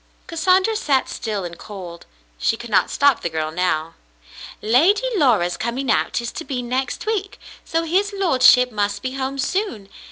[0.25, 2.07] Cassandra sat still and cold.
[2.39, 3.93] She could not stop the girl now.
[4.59, 9.37] "Lady Laura's coming out is to be next week, so his lordship must be home
[9.37, 9.89] soon.